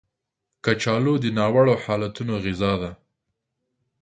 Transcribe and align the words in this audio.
کچالو 0.65 1.13
د 1.23 1.25
ناوړه 1.37 1.75
حالتونو 1.83 2.33
غذا 2.43 2.73
ده 2.81 2.91